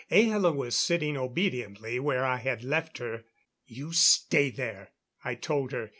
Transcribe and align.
Ahla 0.11 0.51
was 0.55 0.75
sitting 0.75 1.15
obediently 1.15 1.99
where 1.99 2.25
I 2.25 2.37
had 2.37 2.63
left 2.63 2.97
her. 2.97 3.23
"You 3.67 3.93
stay 3.93 4.49
there," 4.49 4.93
I 5.23 5.35
told 5.35 5.73
her. 5.73 5.89